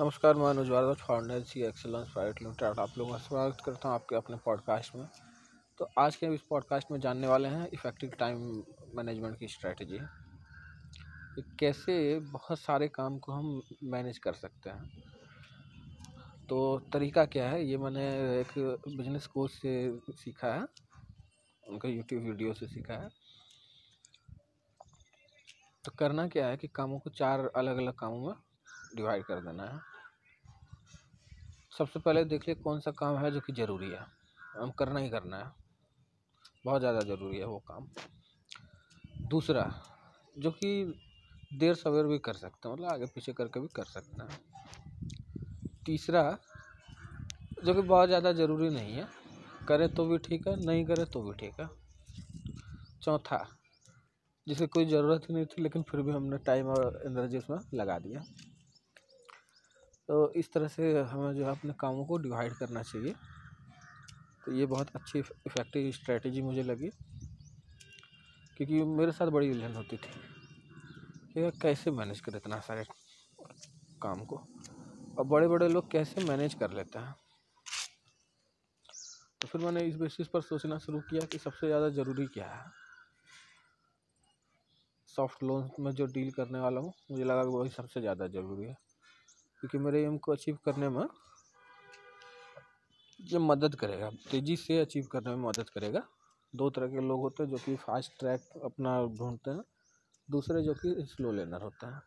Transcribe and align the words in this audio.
नमस्कार, 0.00 0.34
मैं 0.34 0.46
Anuj 0.46 0.68
Bhardwaj 0.68 0.96
founder 0.96 1.42
C 1.42 1.62
excellence 1.62 2.08
private 2.08 2.42
limited. 2.42 2.78
आप 2.78 2.90
लोगों 2.98 3.12
का 3.12 3.18
स्वागत 3.18 3.60
करता 3.64 3.88
हूँ 3.88 3.94
आपके 3.94 4.16
अपने 4.16 4.36
पॉडकास्ट 4.36 4.94
में। 4.94 5.08
तो 5.78 5.88
आज 5.98 6.16
के 6.16 6.26
इस 6.26 6.40
पॉडकास्ट 6.40 6.90
में 6.90 7.00
जानने 7.00 7.26
वाले 7.26 7.48
हैं 7.48 7.68
इफ़ेक्टिव 7.72 8.10
टाइम 8.10 8.64
मैनेजमेंट 8.94 9.38
की 9.38 9.48
स्ट्रेटजी 9.48 9.98
कैसे 11.60 12.20
बहुत 12.20 12.58
सारे 12.58 12.88
काम 12.88 13.18
को 13.18 13.32
हम 13.32 13.62
मैनेज 13.84 14.18
कर 14.18 14.32
सकते 14.32 14.70
हैं। 14.70 15.02
तो 16.48 16.78
तरीका 16.92 17.24
क्या 17.24 17.48
है? 17.48 17.64
ये 17.64 17.76
मैंने 17.76 18.08
एक 18.40 18.58
बिज़नेस 18.96 19.26
कोच 19.26 19.50
से 19.50 20.00
सीखा 20.10 20.54
है। 20.54 20.66
उनका 21.68 21.88
यूट्यूब 21.88 22.22
वीडियो 22.22 22.54
से 22.54 22.66
सीखा 22.66 22.94
है। 22.94 23.08
तो 25.84 25.92
करना 25.98 26.28
क्या 26.28 26.46
है 26.46 26.56
कि 26.56 26.68
कामों 26.68 26.98
को 26.98 27.10
चार 27.10 27.50
अलग 27.56 27.76
अलग 27.76 27.94
कामों 27.94 28.26
में 28.26 28.34
डिवाइड 28.94 29.24
कर 29.24 29.40
देना 29.40 29.64
है। 29.64 29.80
सबसे 31.72 32.00
पहले 32.00 32.24
देख 32.24 32.46
लिए 32.48 32.54
कौन 32.54 32.80
सा 32.80 32.90
काम 32.90 33.16
है 33.18 33.30
जो 33.30 33.40
कि 33.40 33.52
ज़रूरी 33.52 33.90
है। 33.90 34.06
हम 34.54 34.70
करना 34.70 35.00
ही 35.00 35.10
करना 35.10 35.38
है। 35.38 35.52
बहुत 36.64 36.80
ज़्यादा 36.80 37.00
ज़रूरी 37.00 37.38
है 37.38 37.44
वो 37.44 37.58
काम। 37.68 37.86
दूसरा, 39.30 39.70
जो 40.36 40.50
कि 40.50 40.94
देर 41.50 41.74
सवेर 41.74 42.06
भी 42.06 42.18
कर 42.18 42.34
सकते 42.34 42.68
हैं 42.68 42.74
मतलब 42.74 42.88
आगे 42.88 43.06
पीछे 43.06 43.32
करके 43.32 43.60
भी 43.60 43.68
कर 43.74 43.84
सकते 43.84 44.22
हैं। 44.22 44.38
तीसरा, 45.86 46.22
जो 47.58 47.74
कि 47.74 47.80
बहुत 47.80 48.08
ज़्यादा 48.08 48.32
ज़रूरी 48.32 48.68
नहीं 48.70 48.94
है, 48.94 49.06
करें 49.68 49.88
तो 49.88 50.06
भी 50.06 50.18
ठीक 50.18 50.48
है, 50.48 50.56
नहीं 50.56 50.84
करें 50.86 51.04
तो 51.06 51.22
भी 51.22 51.32
ठीक 51.32 51.60
है। 51.60 51.68
चौथा, 53.02 53.46
जिसे 54.46 54.66
कोई 54.66 54.86
ज़रूरत 54.86 55.26
ही 55.28 55.34
नहीं 55.34 55.46
थी, 55.46 55.62
लेकिन 55.62 55.82
फिर 55.82 56.02
भी 56.02 56.12
हमने 56.12 56.38
टाइम 56.38 56.66
और 56.68 57.02
एनर्जी 57.06 57.38
उसमें 57.38 57.58
लगा 57.74 57.98
दिया। 57.98 58.24
तो 60.08 60.32
इस 60.32 60.52
तरह 60.52 60.68
से 60.68 61.00
हमें 61.02 61.34
जो 61.34 61.44
है 61.44 61.50
अपने 61.50 61.72
कामों 61.80 62.04
को 62.04 62.16
डिवाइड 62.18 62.54
करना 62.54 62.82
चाहिए। 62.82 63.14
तो 64.44 64.52
ये 64.52 64.66
बहुत 64.66 64.90
अच्छी 64.96 65.18
इफ़ेक्टिव 65.18 65.90
स्ट्रेटजी 65.90 66.42
मुझे 66.42 66.62
लगी, 66.62 66.90
क्योंकि 68.56 68.82
मेरे 68.84 69.12
साथ 69.12 69.26
बड़ी 69.26 69.50
उलझन 69.50 69.74
होती 69.74 69.96
थी 69.96 70.20
कि 71.34 71.50
कैसे 71.62 71.90
मैनेज 71.90 72.20
करें 72.20 72.36
इतना 72.36 72.60
सारे 72.60 72.84
काम 74.02 74.24
को? 74.24 74.40
और 75.18 75.24
बड़े 75.24 75.48
बड़े 75.48 75.68
लोग 75.68 75.90
कैसे 75.90 76.24
मैनेज 76.24 76.54
कर 76.54 76.72
लेते 76.72 76.98
हैं? 76.98 77.14
तो 79.40 79.48
फिर 79.48 79.60
मैंने 79.60 79.80
इस 79.84 79.96
बेसिस 79.96 80.28
पर 80.28 80.40
सोचना 80.40 80.78
शुरू 80.78 81.00
किया 81.00 81.26
कि 81.26 81.38
सबसे 81.38 81.66
ज़्यादा 81.66 81.88
ज़रूरी 81.88 82.26
क्या 82.26 82.46
है? 82.46 82.64
सॉफ्ट 85.08 85.42
लोन 85.42 85.70
में 85.80 85.92
जो 85.92 86.06
डील 86.06 86.30
करने 86.30 86.58
वाला 86.58 86.80
हूँ, 86.80 86.92
मुझे 87.10 87.24
लगा 87.24 87.42
कि 87.42 87.50
वही 87.50 87.70
सबसे 87.70 88.00
ज़्यादा 88.00 88.26
ज़रूरी 88.28 88.64
है। 88.64 88.76
क्योंकि 89.64 89.78
मेरे 89.78 90.04
एम 90.04 90.18
को 90.18 90.32
अचीव 90.32 90.58
करने 90.64 90.88
में 90.88 91.06
ये 93.20 93.38
मदद 93.38 93.74
करेगा। 93.74 94.10
तेज़ी 94.10 94.56
से 94.56 94.80
अचीव 94.80 95.06
करने 95.06 95.30
में 95.30 95.36
मदद 95.36 95.70
करेगा। 95.70 96.02
दो 96.56 96.70
तरह 96.70 96.86
के 96.86 97.00
लोग 97.00 97.20
होते 97.20 97.42
हैं 97.42 97.50
जो 97.50 97.56
कि 97.56 97.76
फास्ट 97.76 98.12
ट्रैक 98.18 98.48
अपना 98.64 99.06
ढूंढते 99.06 99.50
हैं। 99.50 99.64
दूसरे 100.30 100.62
जो 100.62 100.74
कि 100.74 100.94
स्लो 101.00 101.32
लेनर 101.32 101.62
होते 101.62 101.86
हैं। 101.86 102.02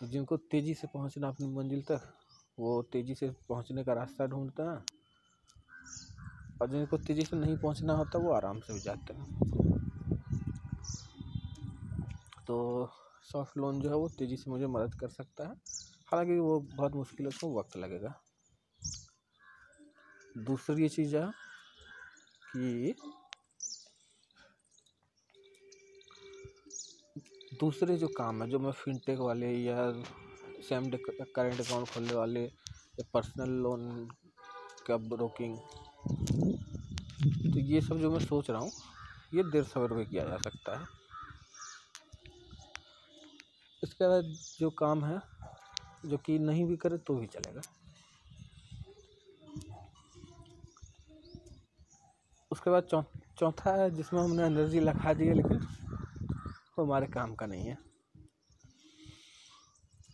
तो 0.00 0.06
जिनको 0.06 0.36
तेज़ी 0.36 0.74
से 0.74 0.86
पहुँचना 0.86 1.28
अपनी 1.28 1.46
मंजिल 1.46 1.82
तक, 1.82 2.00
वो 2.58 2.82
तेज़ी 2.82 3.14
से 3.14 3.30
पहुँचने 3.30 3.84
का 3.84 3.92
रास्ता 3.92 4.26
ढूंढते 4.26 4.62
हैं। 4.62 4.84
और 6.60 6.70
जिनको 6.70 6.96
तेज़ी 6.96 7.24
से 7.24 7.36
नहीं 7.36 7.56
पहुँचना 7.56 7.92
होता, 7.92 8.18
वो 8.18 8.32
आराम 8.32 8.60
से 8.60 8.72
भी 8.72 8.80
जाते 8.80 9.14
हैं। 9.14 9.40
तो 12.46 12.88
सॉफ्ट 13.32 13.56
लोन 13.58 13.80
जो 13.80 13.88
है 13.90 13.96
वो 13.96 14.08
तेज़ी 14.18 14.36
से 14.36 14.50
मुझे 14.50 14.66
मदद 14.68 14.94
कर 15.00 15.08
सकता 15.08 15.48
है। 15.48 15.54
हालाँकि 16.08 16.38
वो 16.38 16.58
बहुत 16.74 16.94
मुश्किल 16.94 17.26
है 17.26 17.28
उसमें 17.28 17.54
वक्त 17.54 17.76
लगेगा। 17.76 18.14
दूसरी 20.38 20.82
ये 20.82 20.88
चीज़ 20.88 21.16
है 21.16 21.30
कि 22.46 22.94
दूसरे 27.60 27.96
जो 27.96 28.08
काम 28.16 28.42
है, 28.42 28.48
जो 28.50 28.58
मैं 28.58 28.70
फिनटेक 28.72 29.18
वाले 29.18 29.50
या 29.54 29.76
सेम 30.68 30.90
करेंट 30.90 31.60
अकाउंट 31.60 31.88
खोलने 31.90 32.14
वाले 32.14 32.42
या 32.42 33.04
पर्सनल 33.14 33.50
लोन 33.62 34.08
का 34.86 34.96
ब्रोकिंग 35.08 35.58
तो 37.52 37.58
ये 37.60 37.80
सब 37.80 37.98
जो 37.98 38.10
मैं 38.10 38.20
सोच 38.20 38.50
रहा 38.50 38.60
हूँ, 38.60 38.72
ये 39.34 39.42
देर 39.42 39.64
सवेर 39.64 39.92
में 39.92 40.04
किया 40.06 40.24
जा 40.24 40.36
सकता 40.38 40.78
है। 40.78 40.99
इसके 43.82 44.08
बाद 44.08 44.36
जो 44.60 44.70
काम 44.70 45.04
है, 45.04 45.20
जो 46.06 46.16
कि 46.16 46.38
नहीं 46.38 46.64
भी 46.64 46.76
करे 46.76 46.98
तो 46.98 47.14
भी 47.14 47.26
चलेगा। 47.26 47.62
उसके 52.50 52.70
बाद 52.70 52.88
चौथा 53.38 53.72
है, 53.72 53.90
जिसमें 53.90 54.20
हमने 54.22 54.46
एनर्जी 54.46 54.80
लगा 54.80 55.12
दी 55.14 55.26
है, 55.26 55.34
लेकिन 55.34 55.58
वो 56.78 56.84
हमारे 56.84 57.06
काम 57.06 57.34
का 57.34 57.46
नहीं 57.46 57.66
है। 57.66 57.76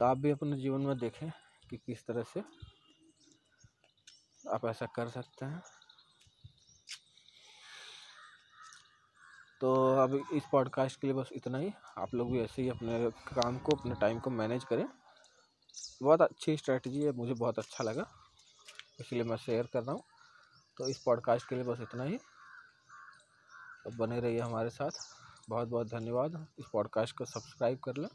तो 0.00 0.04
आप 0.04 0.18
भी 0.18 0.30
अपने 0.30 0.56
जीवन 0.56 0.80
में 0.80 0.98
देखें 0.98 1.30
कि 1.70 1.76
किस 1.76 2.06
तरह 2.06 2.22
से 2.22 2.42
आप 4.44 4.64
ऐसा 4.64 4.86
कर 4.86 5.08
सकते 5.08 5.44
हैं। 5.44 5.62
तो 9.62 9.96
अब 9.96 10.24
इस 10.32 10.42
पॉडकास्ट 10.52 11.00
के 11.00 11.06
लिए 11.06 11.14
बस 11.14 11.28
इतना 11.32 11.58
ही। 11.58 11.72
आप 11.98 12.14
लोग 12.14 12.32
भी 12.32 12.40
ऐसे 12.40 12.62
ही 12.62 12.68
अपने 12.68 13.10
काम 13.10 13.58
को, 13.58 13.76
अपने 13.76 13.94
टाइम 13.94 14.18
को 14.18 14.30
मैनेज 14.30 14.64
करें। 14.64 14.88
बहुत 16.02 16.22
अच्छी 16.22 16.56
स्ट्रैटेजी 16.56 17.02
है, 17.02 17.12
मुझे 17.12 17.34
बहुत 17.34 17.58
अच्छा 17.58 17.84
लगा। 17.84 18.06
इसलिए 19.00 19.22
मैं 19.22 19.36
शेयर 19.36 19.66
कर 19.66 19.82
रहा 19.82 19.92
हूँ। 19.92 20.02
तो 20.78 20.88
इस 20.88 20.98
पॉडकास्ट 20.98 21.48
के 21.48 21.54
लिए 21.54 21.64
बस 21.64 21.80
इतना 21.80 22.04
ही। 22.04 22.18
तो 23.84 23.96
बने 23.96 24.20
रहिए 24.20 24.40
हमारे 24.40 24.70
साथ। 24.70 24.90
बहुत 25.48 25.68
बहुत 25.68 25.86
धन्यवाद। 25.86 26.46
इस 26.58 26.64
पॉडकास्ट 26.72 27.16
को 27.16 27.24
सब्सक्राइब 27.24 27.78
कर 27.78 27.96
लें। 27.96 28.08